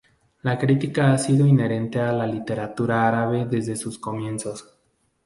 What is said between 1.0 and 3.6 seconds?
ha sido inherente a la literatura árabe